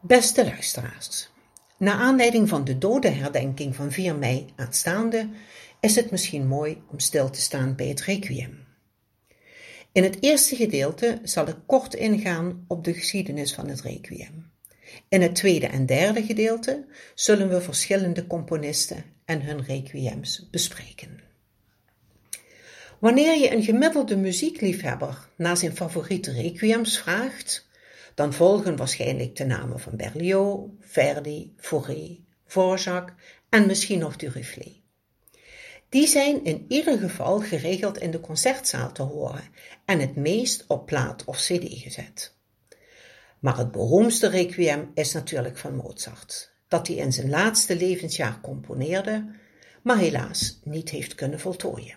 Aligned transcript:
Beste 0.00 0.44
luisteraars, 0.44 1.28
naar 1.76 1.94
aanleiding 1.94 2.48
van 2.48 2.64
de 2.64 2.78
dodenherdenking 2.78 3.74
van 3.74 3.92
4 3.92 4.16
mei 4.16 4.46
aanstaande 4.56 5.28
is 5.80 5.96
het 5.96 6.10
misschien 6.10 6.46
mooi 6.46 6.82
om 6.90 6.98
stil 6.98 7.30
te 7.30 7.40
staan 7.40 7.74
bij 7.74 7.86
het 7.86 8.00
requiem. 8.00 8.64
In 9.92 10.02
het 10.02 10.16
eerste 10.20 10.56
gedeelte 10.56 11.18
zal 11.22 11.48
ik 11.48 11.56
kort 11.66 11.94
ingaan 11.94 12.64
op 12.68 12.84
de 12.84 12.94
geschiedenis 12.94 13.54
van 13.54 13.68
het 13.68 13.80
requiem. 13.80 14.50
In 15.08 15.22
het 15.22 15.34
tweede 15.34 15.66
en 15.66 15.86
derde 15.86 16.22
gedeelte 16.22 16.84
zullen 17.14 17.48
we 17.48 17.60
verschillende 17.60 18.26
componisten 18.26 19.04
en 19.24 19.42
hun 19.42 19.64
requiems 19.64 20.48
bespreken. 20.50 21.20
Wanneer 22.98 23.38
je 23.38 23.52
een 23.52 23.62
gemiddelde 23.62 24.16
muziekliefhebber 24.16 25.28
naar 25.36 25.56
zijn 25.56 25.76
favoriete 25.76 26.32
requiems 26.32 26.98
vraagt, 26.98 27.66
dan 28.16 28.32
volgen 28.32 28.76
waarschijnlijk 28.76 29.36
de 29.36 29.44
namen 29.44 29.80
van 29.80 29.96
Berlioz, 29.96 30.60
Verdi, 30.80 31.54
Fauré, 31.56 32.18
Dvorak 32.46 33.14
en 33.48 33.66
misschien 33.66 33.98
nog 33.98 34.16
Duruflé. 34.16 34.72
Die 35.88 36.06
zijn 36.06 36.44
in 36.44 36.64
ieder 36.68 36.98
geval 36.98 37.40
geregeld 37.40 37.98
in 37.98 38.10
de 38.10 38.20
concertzaal 38.20 38.92
te 38.92 39.02
horen 39.02 39.44
en 39.84 40.00
het 40.00 40.16
meest 40.16 40.64
op 40.66 40.86
plaat 40.86 41.24
of 41.24 41.36
cd 41.36 41.64
gezet. 41.68 42.34
Maar 43.38 43.58
het 43.58 43.70
beroemdste 43.70 44.28
requiem 44.28 44.90
is 44.94 45.12
natuurlijk 45.12 45.56
van 45.56 45.76
Mozart, 45.76 46.52
dat 46.68 46.86
hij 46.86 46.96
in 46.96 47.12
zijn 47.12 47.28
laatste 47.28 47.76
levensjaar 47.76 48.40
componeerde, 48.40 49.30
maar 49.82 49.98
helaas 49.98 50.60
niet 50.64 50.90
heeft 50.90 51.14
kunnen 51.14 51.40
voltooien. 51.40 51.96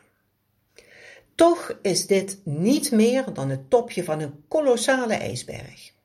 Toch 1.36 1.80
is 1.82 2.08
dit 2.08 2.40
niet 2.44 2.92
meer 2.92 3.34
dan 3.34 3.50
het 3.50 3.70
topje 3.70 4.04
van 4.04 4.20
een 4.20 4.44
kolossale 4.48 5.14
ijsberg. 5.14 5.98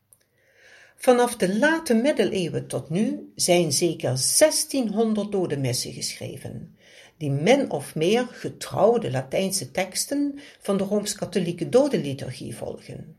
Vanaf 1.05 1.37
de 1.37 1.59
late 1.59 1.95
middeleeuwen 1.95 2.67
tot 2.67 2.91
nu 2.91 3.33
zijn 3.35 3.73
zeker 3.73 4.09
1600 4.39 5.33
dodemissen 5.33 5.92
geschreven, 5.92 6.77
die 7.17 7.31
min 7.31 7.70
of 7.70 7.95
meer 7.95 8.27
getrouw 8.31 8.98
de 8.98 9.11
Latijnse 9.11 9.70
teksten 9.70 10.39
van 10.61 10.77
de 10.77 10.84
Rooms-Katholieke 10.84 11.69
dodenliturgie 11.69 12.56
volgen. 12.56 13.17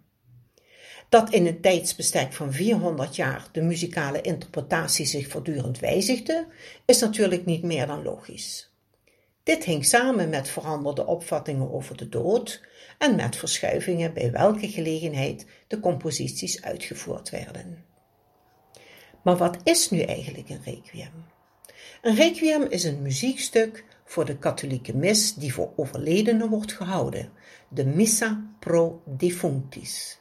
Dat 1.09 1.30
in 1.34 1.46
een 1.46 1.62
tijdsbestek 1.62 2.34
van 2.34 2.54
400 2.54 3.16
jaar 3.16 3.48
de 3.52 3.62
muzikale 3.62 4.22
interpretatie 4.22 5.06
zich 5.06 5.28
voortdurend 5.28 5.80
wijzigde, 5.80 6.48
is 6.86 7.00
natuurlijk 7.00 7.46
niet 7.46 7.64
meer 7.64 7.88
dan 7.88 8.04
logisch. 8.04 8.74
Dit 9.44 9.64
hing 9.64 9.86
samen 9.86 10.30
met 10.30 10.50
veranderde 10.50 11.06
opvattingen 11.06 11.72
over 11.72 11.98
de 11.98 12.09
dood 12.09 12.62
en 12.98 13.16
met 13.16 13.36
verschuivingen 13.36 14.14
bij 14.14 14.32
welke 14.32 14.70
gelegenheid 14.70 15.46
de 15.68 15.80
composities 15.80 16.62
uitgevoerd 16.62 17.30
werden. 17.30 17.84
Maar 19.22 19.38
wat 19.38 19.58
is 19.64 19.90
nu 19.90 20.00
eigenlijk 20.00 20.50
een 20.50 20.62
requiem? 20.64 21.26
Een 22.02 22.16
requiem 22.16 22.64
is 22.64 22.84
een 22.84 23.02
muziekstuk 23.02 23.86
voor 24.06 24.26
de 24.26 24.38
katholieke 24.38 24.96
mis 24.96 25.34
die 25.34 25.54
voor 25.54 25.72
overledenen 25.76 26.50
wordt 26.50 26.74
gehouden, 26.74 27.32
de 27.70 27.86
Missa 27.86 28.46
pro 28.60 29.02
defunctis. 29.06 30.20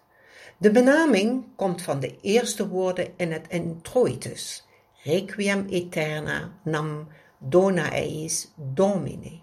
De 0.59 0.71
benaming 0.71 1.45
komt 1.57 1.83
van 1.83 2.01
de 2.01 2.17
eerste 2.21 2.69
woorden 2.69 3.09
in 3.17 3.33
het 3.33 3.47
introitus, 3.49 4.65
Requiem 5.05 5.67
aeterna 5.71 6.53
nam 6.65 7.09
dona 7.39 7.91
eis 7.93 8.53
domine, 8.57 9.41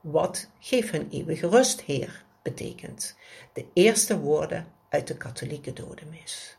wat 0.00 0.50
geef 0.60 0.90
hun 0.90 1.08
eeuwige 1.10 1.48
rust, 1.48 1.80
Heer, 1.80 2.24
betekent. 2.42 3.16
De 3.52 3.66
eerste 3.72 4.18
woorden 4.18 4.66
uit 4.88 5.06
de 5.06 5.16
katholieke 5.16 5.72
dodenmis. 5.72 6.56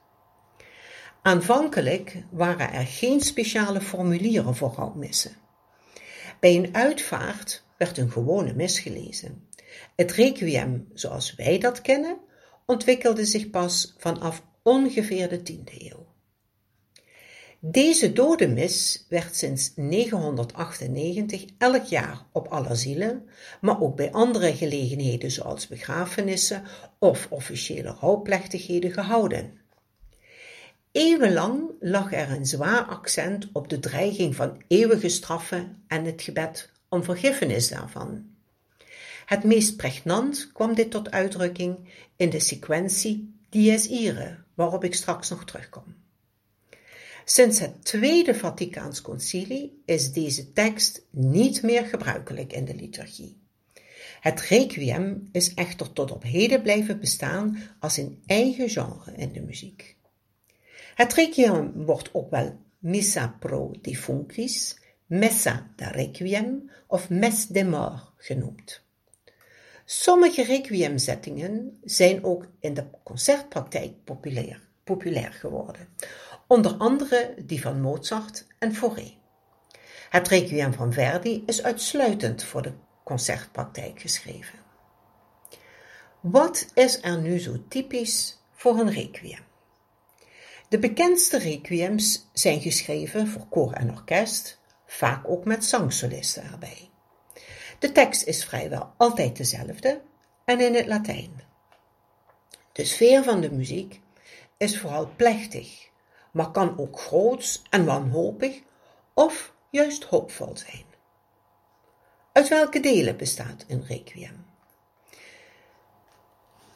Aanvankelijk 1.21 2.23
waren 2.31 2.71
er 2.71 2.85
geen 2.85 3.21
speciale 3.21 3.81
formulieren 3.81 4.55
voor 4.55 4.73
rouwmissen. 4.75 5.35
Bij 6.39 6.55
een 6.55 6.75
uitvaart 6.75 7.63
werd 7.77 7.97
een 7.97 8.11
gewone 8.11 8.53
mis 8.53 8.79
gelezen. 8.79 9.47
Het 9.95 10.11
requiem 10.11 10.87
zoals 10.93 11.35
wij 11.35 11.59
dat 11.59 11.81
kennen 11.81 12.17
ontwikkelde 12.65 13.25
zich 13.25 13.49
pas 13.49 13.95
vanaf 13.97 14.43
ongeveer 14.63 15.29
de 15.29 15.41
tiende 15.41 15.91
eeuw. 15.91 16.07
Deze 17.61 18.13
dodenmis 18.13 19.05
werd 19.09 19.35
sinds 19.35 19.71
998 19.75 21.45
elk 21.57 21.85
jaar 21.85 22.25
op 22.31 22.47
alle 22.47 22.75
zielen, 22.75 23.29
maar 23.61 23.81
ook 23.81 23.95
bij 23.95 24.11
andere 24.11 24.55
gelegenheden 24.55 25.31
zoals 25.31 25.67
begrafenissen 25.67 26.63
of 26.99 27.27
officiële 27.29 27.95
rouwplechtigheden 27.99 28.91
gehouden. 28.91 29.51
Eeuwenlang 30.91 31.71
lag 31.79 32.13
er 32.13 32.31
een 32.31 32.45
zwaar 32.45 32.83
accent 32.83 33.49
op 33.53 33.69
de 33.69 33.79
dreiging 33.79 34.35
van 34.35 34.61
eeuwige 34.67 35.09
straffen 35.09 35.83
en 35.87 36.05
het 36.05 36.21
gebed 36.21 36.71
om 36.89 37.03
vergiffenis 37.03 37.69
daarvan. 37.69 38.25
Het 39.25 39.43
meest 39.43 39.77
pregnant 39.77 40.51
kwam 40.53 40.75
dit 40.75 40.91
tot 40.91 41.11
uitdrukking 41.11 41.77
in 42.15 42.29
de 42.29 42.39
sequentie 42.39 43.33
Dies 43.49 43.87
Irae, 43.87 44.37
waarop 44.53 44.83
ik 44.83 44.95
straks 44.95 45.29
nog 45.29 45.45
terugkom. 45.45 45.83
Sinds 47.31 47.59
het 47.59 47.85
Tweede 47.85 48.35
Vaticaans 48.35 49.01
Concilie 49.01 49.81
is 49.85 50.11
deze 50.11 50.53
tekst 50.53 51.05
niet 51.09 51.61
meer 51.61 51.85
gebruikelijk 51.85 52.53
in 52.53 52.65
de 52.65 52.75
liturgie. 52.75 53.37
Het 54.19 54.41
requiem 54.41 55.29
is 55.31 55.53
echter 55.53 55.93
tot 55.93 56.11
op 56.11 56.23
heden 56.23 56.61
blijven 56.61 56.99
bestaan 56.99 57.57
als 57.79 57.97
een 57.97 58.23
eigen 58.25 58.69
genre 58.69 59.13
in 59.15 59.33
de 59.33 59.41
muziek. 59.41 59.95
Het 60.95 61.13
requiem 61.13 61.71
wordt 61.73 62.09
ook 62.13 62.29
wel 62.29 62.57
Missa 62.79 63.35
pro 63.39 63.71
defunctis, 63.81 64.79
Messa 65.05 65.71
da 65.75 65.89
requiem 65.89 66.71
of 66.87 67.09
Mes 67.09 67.47
de 67.47 67.63
mort 67.63 68.11
genoemd. 68.17 68.81
Sommige 69.85 70.43
requiemzettingen 70.43 71.79
zijn 71.83 72.23
ook 72.23 72.47
in 72.59 72.73
de 72.73 72.85
concertpraktijk 73.03 74.03
populair, 74.03 74.67
populair 74.83 75.33
geworden, 75.33 75.87
onder 76.49 76.73
andere 76.73 77.33
die 77.45 77.61
van 77.61 77.81
Mozart 77.81 78.45
en 78.59 78.75
Fauré. 78.75 79.13
Het 80.09 80.27
requiem 80.27 80.73
van 80.73 80.93
Verdi 80.93 81.43
is 81.45 81.63
uitsluitend 81.63 82.43
voor 82.43 82.61
de 82.61 82.73
concertpraktijk 83.03 84.01
geschreven. 84.01 84.59
Wat 86.19 86.67
is 86.73 87.01
er 87.01 87.21
nu 87.21 87.39
zo 87.39 87.55
typisch 87.67 88.39
voor 88.51 88.79
een 88.79 88.91
requiem? 88.91 89.39
De 90.69 90.79
bekendste 90.79 91.37
requiems 91.37 92.29
zijn 92.33 92.61
geschreven 92.61 93.27
voor 93.27 93.47
koor 93.49 93.73
en 93.73 93.91
orkest, 93.91 94.59
vaak 94.85 95.29
ook 95.29 95.45
met 95.45 95.65
zangsolisten 95.65 96.43
erbij. 96.43 96.89
De 97.79 97.91
tekst 97.91 98.23
is 98.23 98.45
vrijwel 98.45 98.93
altijd 98.97 99.37
dezelfde 99.37 100.01
en 100.45 100.59
in 100.59 100.75
het 100.75 100.85
Latijn. 100.85 101.41
De 102.71 102.85
sfeer 102.85 103.23
van 103.23 103.41
de 103.41 103.51
muziek 103.51 104.01
is 104.57 104.79
vooral 104.79 105.11
plechtig, 105.15 105.88
maar 106.31 106.51
kan 106.51 106.77
ook 106.77 106.99
groots 106.99 107.61
en 107.69 107.85
wanhopig 107.85 108.61
of 109.13 109.53
juist 109.69 110.03
hoopvol 110.03 110.57
zijn. 110.57 110.85
Uit 112.31 112.47
welke 112.47 112.79
delen 112.79 113.17
bestaat 113.17 113.65
een 113.67 113.85
requiem? 113.87 114.45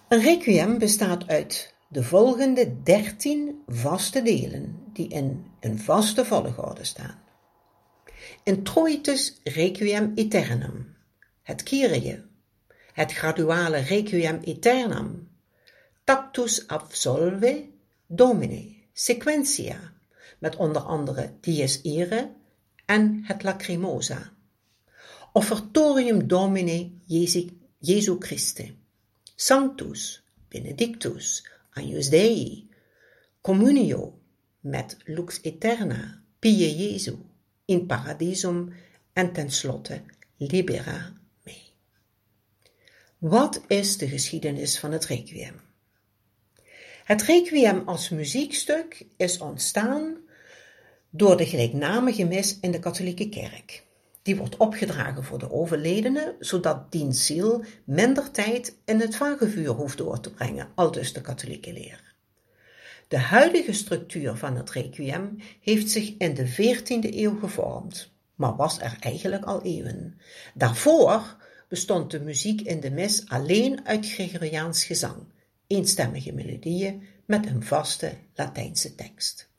Een 0.08 0.22
requiem 0.22 0.78
bestaat 0.78 1.28
uit 1.28 1.74
de 1.88 2.04
volgende 2.04 2.84
dertien 2.84 3.64
vaste 3.68 4.22
delen 4.22 4.84
die 4.94 5.08
in 5.08 5.52
een 5.60 5.80
vaste 5.80 6.26
volgorde 6.26 6.84
staan. 6.84 7.22
Introitus 8.44 9.40
Requiem 9.44 10.12
Aeternam, 10.16 10.96
het 11.42 11.64
Kyrie, 11.64 12.22
het 12.94 13.14
graduale 13.14 13.78
Requiem 13.78 14.40
Aeternam, 14.46 15.28
Tactus 16.04 16.68
Absolve 16.68 17.66
Domine, 18.08 18.83
Sequentia, 18.94 19.94
met 20.40 20.56
onder 20.56 20.82
andere 20.82 21.34
Dies 21.42 21.82
Irae 21.82 22.32
en 22.86 23.24
het 23.24 23.44
Lacrimosa, 23.44 24.34
Offertorium 25.34 26.28
Domine 26.28 26.92
Jesu 27.80 28.16
Christe, 28.20 28.74
Sanctus, 29.36 30.24
Benedictus, 30.48 31.48
Agnus 31.74 32.10
Dei, 32.10 32.70
Communio 33.42 34.20
met 34.60 34.98
Lux 35.06 35.40
Eterna, 35.42 36.22
Pie 36.40 36.76
Jesu, 36.76 37.18
in 37.66 37.86
Paradisum 37.86 38.74
en 39.14 39.34
tenslotte 39.34 40.02
Libera 40.38 41.14
me. 41.44 41.56
Wat 43.18 43.62
is 43.68 43.98
de 43.98 44.08
geschiedenis 44.08 44.80
van 44.80 44.92
het 44.92 45.06
Requiem? 45.06 45.73
Het 47.04 47.22
Requiem 47.22 47.82
als 47.86 48.10
muziekstuk 48.10 49.06
is 49.18 49.38
ontstaan 49.38 50.18
door 51.10 51.38
de 51.38 51.46
gelijknamige 51.46 52.26
mis 52.26 52.58
in 52.62 52.72
de 52.72 52.80
katholieke 52.80 53.30
kerk. 53.30 53.84
Die 54.22 54.36
wordt 54.36 54.58
opgedragen 54.58 55.24
voor 55.24 55.40
de 55.40 55.52
overledene, 55.52 56.36
zodat 56.40 56.92
diens 56.92 57.26
ziel 57.26 57.64
minder 57.84 58.32
tijd 58.32 58.78
in 58.86 59.00
het 59.00 59.16
vagevuur 59.16 59.70
hoeft 59.70 59.98
door 59.98 60.20
te 60.20 60.32
brengen, 60.32 60.68
aldus 60.76 61.14
de 61.14 61.22
katholieke 61.22 61.74
leer. 61.74 62.14
De 63.08 63.18
huidige 63.18 63.74
structuur 63.74 64.36
van 64.36 64.56
het 64.56 64.72
requiem 64.72 65.38
heeft 65.62 65.90
zich 65.90 66.14
in 66.18 66.34
de 66.34 66.52
14e 66.52 67.16
eeuw 67.16 67.40
gevormd, 67.40 68.12
maar 68.36 68.56
was 68.56 68.80
er 68.80 68.98
eigenlijk 69.00 69.44
al 69.46 69.62
eeuwen. 69.62 70.20
Daarvoor 70.54 71.36
bestond 71.68 72.12
de 72.12 72.20
muziek 72.20 72.62
in 72.62 72.80
de 72.80 72.92
mis 72.92 73.30
alleen 73.30 73.86
uit 73.86 74.10
Gregoriaans 74.10 74.86
gezang, 74.86 75.24
eenstemmige 75.68 76.34
melodieën 76.34 77.04
met 77.26 77.46
een 77.46 77.64
vaste 77.64 78.14
Latijnse 78.36 78.96
tekst. 78.96 79.52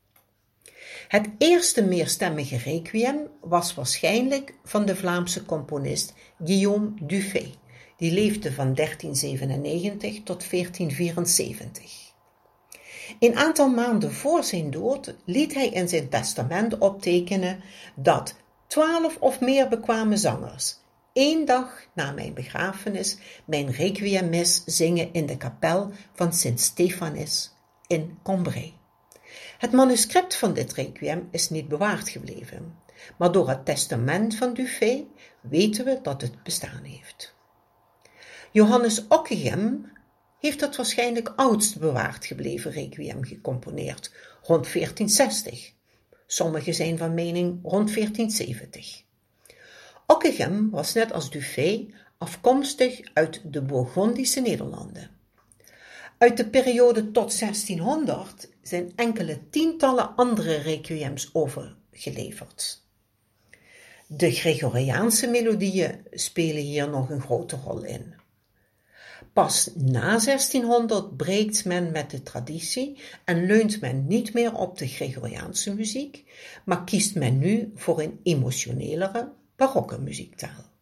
Het 1.09 1.29
eerste 1.39 1.85
meerstemmige 1.85 2.57
requiem 2.57 3.29
was 3.41 3.75
waarschijnlijk 3.75 4.55
van 4.65 4.87
de 4.87 4.97
Vlaamse 4.97 5.45
componist 5.45 6.15
Guillaume 6.45 6.93
Dufay, 7.01 7.55
die 7.97 8.13
leefde 8.13 8.53
van 8.53 8.75
1397 8.75 10.23
tot 10.23 10.51
1474. 10.51 12.13
Een 13.19 13.37
aantal 13.37 13.69
maanden 13.69 14.13
voor 14.13 14.45
zijn 14.45 14.71
dood 14.71 15.15
liet 15.25 15.55
hij 15.55 15.69
in 15.69 15.89
zijn 15.89 16.09
testament 16.09 16.79
optekenen 16.79 17.61
dat 17.95 18.37
twaalf 18.67 19.17
of 19.21 19.41
meer 19.41 19.69
bekwame 19.69 20.17
zangers 20.17 20.83
één 21.15 21.45
dag 21.45 21.87
na 21.95 22.13
mijn 22.13 22.35
begrafenis 22.35 23.17
mijn 23.45 23.71
requiemmis 23.71 24.63
zingen 24.65 25.13
in 25.13 25.27
de 25.27 25.37
kapel 25.37 25.91
van 26.15 26.33
Sint 26.33 26.61
Stephanis 26.61 27.53
in 27.87 28.19
Combray. 28.23 28.75
Het 29.59 29.73
manuscript 29.73 30.37
van 30.37 30.55
dit 30.55 30.73
requiem 30.73 31.29
is 31.31 31.51
niet 31.51 31.69
bewaard 31.69 32.09
gebleven, 32.09 32.79
maar 33.19 33.33
door 33.33 33.49
het 33.49 33.65
testament 33.65 34.37
van 34.37 34.55
Dufay 34.55 35.07
weten 35.41 35.85
we 35.85 35.99
dat 36.03 36.21
het 36.21 36.43
bestaan 36.43 36.83
heeft. 36.83 37.35
Johannes 38.53 39.07
Ockeghem 39.09 39.93
heeft 40.39 40.61
het 40.61 40.77
waarschijnlijk 40.77 41.33
oudst 41.37 41.79
bewaard 41.79 42.27
gebleven 42.27 42.71
requiem 42.71 43.25
gecomponeerd, 43.25 44.13
rond 44.43 44.73
1460. 44.73 45.73
Sommigen 46.27 46.75
zijn 46.75 46.99
van 46.99 47.15
mening 47.15 47.59
rond 47.63 47.95
1470. 47.95 49.05
Ockeghem 50.07 50.71
was 50.71 50.93
net 50.93 51.13
als 51.13 51.31
Dufay 51.31 51.95
afkomstig 52.19 53.01
uit 53.13 53.41
de 53.45 53.63
Bourgondische 53.63 54.41
Nederlanden. 54.41 55.11
Uit 56.19 56.37
de 56.37 56.49
periode 56.49 57.11
tot 57.11 57.39
1600 57.39 58.49
zijn 58.63 58.93
enkele 58.97 59.49
tientallen 59.51 60.17
andere 60.17 60.57
requiems 60.57 61.31
overgeleverd. 61.33 62.83
De 64.07 64.31
Gregoriaanse 64.31 65.27
melodieën 65.27 66.07
spelen 66.11 66.63
hier 66.63 66.89
nog 66.89 67.11
een 67.11 67.21
grote 67.21 67.57
rol 67.57 67.85
in. 67.85 68.15
Pas 69.33 69.71
na 69.75 70.19
1600 70.19 71.17
breekt 71.17 71.65
men 71.65 71.91
met 71.91 72.11
de 72.11 72.23
traditie 72.23 72.99
en 73.25 73.47
leunt 73.47 73.81
men 73.81 74.07
niet 74.07 74.33
meer 74.35 74.55
op 74.55 74.79
de 74.79 74.87
Gregoriaanse 74.87 75.75
muziek, 75.75 76.25
maar 76.65 76.85
kiest 76.85 77.15
men 77.15 77.39
nu 77.39 77.73
voor 77.75 78.01
een 78.01 78.21
emotionelere, 78.23 79.33
barokke 79.57 79.99
muziektaal. 79.99 80.73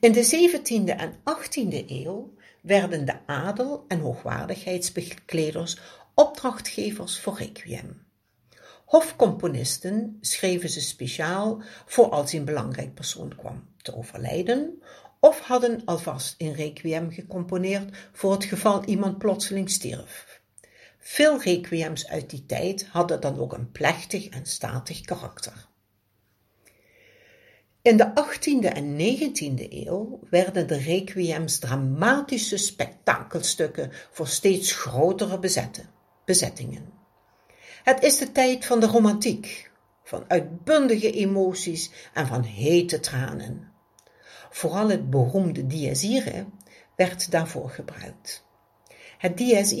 In 0.00 0.12
de 0.12 0.24
17e 0.24 0.96
en 0.96 1.14
18e 1.14 1.86
eeuw 1.86 2.34
werden 2.60 3.04
de 3.04 3.26
adel 3.26 3.84
en 3.88 4.00
hoogwaardigheidsbekleders 4.00 5.78
opdrachtgevers 6.14 7.20
voor 7.20 7.36
requiem. 7.36 8.02
Hofcomponisten 8.84 10.18
schreven 10.20 10.68
ze 10.68 10.80
speciaal 10.80 11.62
voor 11.86 12.10
als 12.10 12.32
een 12.32 12.44
belangrijk 12.44 12.94
persoon 12.94 13.36
kwam 13.36 13.68
te 13.82 13.96
overlijden, 13.96 14.82
of 15.20 15.40
hadden 15.40 15.82
alvast 15.84 16.34
een 16.38 16.54
requiem 16.54 17.12
gecomponeerd 17.12 17.96
voor 18.12 18.32
het 18.32 18.44
geval 18.44 18.84
iemand 18.84 19.18
plotseling 19.18 19.70
stierf. 19.70 20.40
Veel 20.98 21.40
requiems 21.40 22.08
uit 22.08 22.30
die 22.30 22.46
tijd 22.46 22.86
hadden 22.86 23.20
dan 23.20 23.38
ook 23.38 23.52
een 23.52 23.70
plechtig 23.70 24.28
en 24.28 24.46
statig 24.46 25.00
karakter. 25.00 25.68
In 27.84 27.96
de 27.96 28.12
18e 28.14 28.72
en 28.72 28.96
19e 28.98 29.66
eeuw 29.68 30.18
werden 30.30 30.66
de 30.66 30.76
requiems 30.76 31.58
dramatische 31.58 32.56
spektakelstukken 32.56 33.90
voor 34.10 34.26
steeds 34.26 34.72
grotere 34.72 35.38
bezettingen. 36.24 36.92
Het 37.82 38.02
is 38.02 38.18
de 38.18 38.32
tijd 38.32 38.64
van 38.64 38.80
de 38.80 38.86
romantiek, 38.86 39.70
van 40.02 40.24
uitbundige 40.28 41.10
emoties 41.10 41.90
en 42.14 42.26
van 42.26 42.42
hete 42.42 43.00
tranen. 43.00 43.72
Vooral 44.50 44.88
het 44.88 45.10
beroemde 45.10 45.66
dies 45.66 46.02
werd 46.96 47.30
daarvoor 47.30 47.70
gebruikt. 47.70 48.44
Het 49.18 49.36
dies 49.36 49.72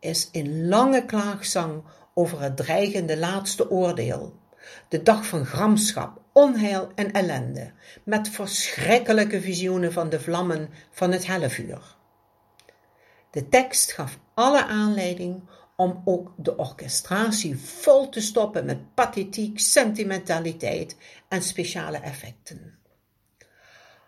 is 0.00 0.28
een 0.32 0.68
lange 0.68 1.04
klaagzang 1.04 1.82
over 2.14 2.40
het 2.40 2.56
dreigende 2.56 3.16
laatste 3.16 3.70
oordeel, 3.70 4.34
de 4.88 5.02
dag 5.02 5.26
van 5.26 5.46
gramschap, 5.46 6.20
onheil 6.32 6.92
en 6.94 7.12
ellende, 7.12 7.72
met 8.04 8.28
verschrikkelijke 8.28 9.40
visioenen 9.40 9.92
van 9.92 10.08
de 10.08 10.20
vlammen 10.20 10.70
van 10.90 11.12
het 11.12 11.26
hellevuur. 11.26 11.96
De 13.30 13.48
tekst 13.48 13.92
gaf 13.92 14.18
alle 14.34 14.64
aanleiding 14.64 15.42
om 15.76 16.02
ook 16.04 16.32
de 16.36 16.56
orchestratie 16.56 17.58
vol 17.58 18.08
te 18.08 18.20
stoppen 18.20 18.64
met 18.64 18.94
pathetiek, 18.94 19.58
sentimentaliteit 19.58 20.96
en 21.28 21.42
speciale 21.42 21.98
effecten. 21.98 22.78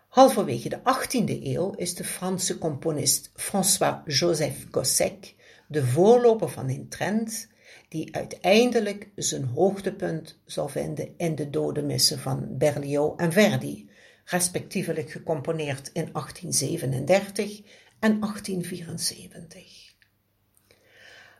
Halverwege 0.07 0.69
de 0.69 0.79
18e 0.79 1.43
eeuw 1.43 1.71
is 1.75 1.95
de 1.95 2.03
Franse 2.03 2.57
componist 2.57 3.31
François-Joseph 3.35 4.65
Gossec 4.71 5.35
de 5.67 5.85
voorloper 5.85 6.49
van 6.49 6.69
een 6.69 6.89
trend 6.89 7.47
die 7.87 8.15
uiteindelijk 8.15 9.09
zijn 9.15 9.43
hoogtepunt 9.43 10.39
zal 10.45 10.67
vinden 10.67 11.13
in 11.17 11.35
de 11.35 11.49
dodemissen 11.49 12.19
van 12.19 12.57
Berlioz 12.57 13.13
en 13.17 13.31
Verdi, 13.31 13.89
respectievelijk 14.25 15.11
gecomponeerd 15.11 15.87
in 15.87 16.09
1837 16.11 17.61
en 17.99 18.19
1874. 18.19 19.91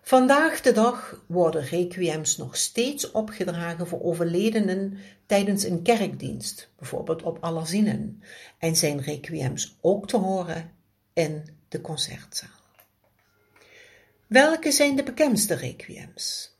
Vandaag 0.01 0.61
de 0.61 0.71
dag 0.71 1.23
worden 1.27 1.63
requiems 1.63 2.37
nog 2.37 2.57
steeds 2.57 3.11
opgedragen 3.11 3.87
voor 3.87 4.03
overledenen 4.03 4.97
tijdens 5.25 5.63
een 5.63 5.81
kerkdienst, 5.81 6.71
bijvoorbeeld 6.77 7.23
op 7.23 7.37
Allerzinen, 7.41 8.23
en 8.57 8.75
zijn 8.75 9.01
requiems 9.01 9.77
ook 9.81 10.07
te 10.07 10.17
horen 10.17 10.71
in 11.13 11.43
de 11.67 11.81
concertzaal. 11.81 12.60
Welke 14.31 14.71
zijn 14.71 14.95
de 14.95 15.03
bekendste 15.03 15.53
requiems? 15.53 16.55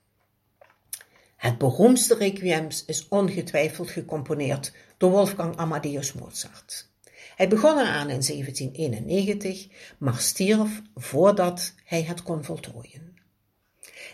Het 1.35 1.57
beroemdste 1.57 2.15
requiem 2.15 2.67
is 2.85 3.07
ongetwijfeld 3.07 3.89
gecomponeerd 3.89 4.73
door 4.97 5.11
Wolfgang 5.11 5.57
Amadeus 5.57 6.13
Mozart. 6.13 6.89
Hij 7.35 7.47
begon 7.47 7.79
eraan 7.79 8.09
in 8.09 8.21
1791, 8.21 9.67
maar 9.97 10.19
stierf 10.19 10.81
voordat 10.95 11.73
hij 11.83 12.03
het 12.03 12.23
kon 12.23 12.43
voltooien. 12.43 13.15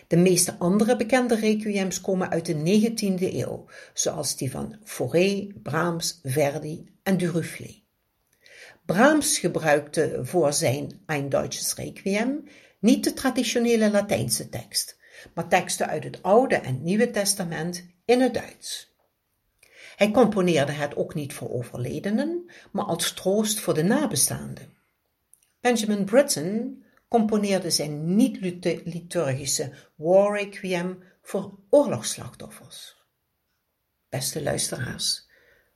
De 0.06 0.16
meeste 0.16 0.58
andere 0.58 0.96
bekende 0.96 1.34
requiems 1.34 2.00
komen 2.00 2.30
uit 2.30 2.46
de 2.46 2.54
19e 2.54 3.34
eeuw, 3.34 3.64
zoals 3.94 4.36
die 4.36 4.50
van 4.50 4.76
Fauré, 4.84 5.46
Brahms, 5.62 6.20
Verdi 6.22 6.86
en 7.02 7.16
Duruflé. 7.16 7.74
Brahms 8.86 9.38
gebruikte 9.38 10.20
voor 10.22 10.52
zijn 10.52 11.02
Ein 11.06 11.28
Deutsches 11.28 11.74
Requiem 11.74 12.44
niet 12.78 13.04
de 13.04 13.12
traditionele 13.12 13.90
Latijnse 13.90 14.48
tekst, 14.48 14.98
maar 15.34 15.48
teksten 15.48 15.86
uit 15.86 16.04
het 16.04 16.22
Oude 16.22 16.56
en 16.56 16.82
Nieuwe 16.82 17.10
Testament 17.10 17.86
in 18.04 18.20
het 18.20 18.34
Duits. 18.34 18.96
Hij 19.96 20.10
componeerde 20.10 20.72
het 20.72 20.96
ook 20.96 21.14
niet 21.14 21.32
voor 21.32 21.50
overledenen, 21.50 22.50
maar 22.72 22.84
als 22.84 23.12
troost 23.12 23.60
voor 23.60 23.74
de 23.74 23.82
nabestaanden. 23.82 24.76
Benjamin 25.60 26.04
Britten 26.04 26.82
componeerde 27.08 27.70
zijn 27.70 28.16
niet-liturgische 28.16 29.72
War 29.94 30.38
Requiem 30.38 31.02
voor 31.22 31.58
oorlogsslachtoffers. 31.70 32.96
Beste 34.08 34.42
luisteraars, 34.42 35.28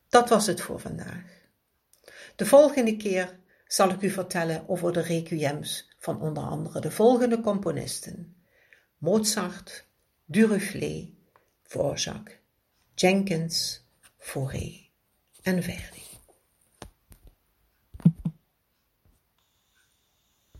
dat 0.08 0.28
was 0.28 0.46
het 0.46 0.60
voor 0.60 0.80
vandaag. 0.80 1.40
De 2.36 2.46
volgende 2.46 2.96
keer 2.96 3.40
zal 3.72 3.90
ik 3.90 4.02
u 4.02 4.10
vertellen 4.10 4.68
over 4.68 4.92
de 4.92 5.00
requiems 5.00 5.88
van 5.98 6.20
onder 6.20 6.42
andere 6.42 6.80
de 6.80 6.90
volgende 6.90 7.40
componisten: 7.40 8.36
Mozart, 8.98 9.86
Duruflé, 10.24 11.08
Dvorak, 11.62 12.40
Jenkins, 12.94 13.84
Fauré 14.18 14.88
en 15.42 15.62
Verdi. 15.62 16.11